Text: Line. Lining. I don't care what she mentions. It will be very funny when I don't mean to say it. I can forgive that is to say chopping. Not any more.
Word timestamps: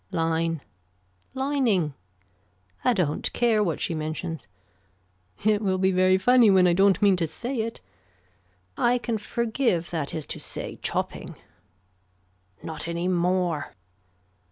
Line. 0.09 0.61
Lining. 1.35 1.93
I 2.83 2.91
don't 2.91 3.31
care 3.33 3.63
what 3.63 3.79
she 3.79 3.93
mentions. 3.93 4.47
It 5.45 5.61
will 5.61 5.77
be 5.77 5.91
very 5.91 6.17
funny 6.17 6.49
when 6.49 6.65
I 6.65 6.73
don't 6.73 6.99
mean 7.03 7.15
to 7.17 7.27
say 7.27 7.57
it. 7.59 7.81
I 8.75 8.97
can 8.97 9.19
forgive 9.19 9.91
that 9.91 10.15
is 10.15 10.25
to 10.33 10.39
say 10.39 10.79
chopping. 10.81 11.35
Not 12.63 12.87
any 12.87 13.07
more. 13.07 13.75